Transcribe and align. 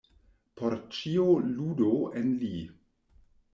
Por 0.61 0.75
ĉio 0.99 1.27
ludu 1.59 1.93
en 2.23 2.35
li. 2.43 2.53